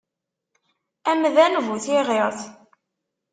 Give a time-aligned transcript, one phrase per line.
[1.11, 2.39] Amdan bu tiɣiṛt.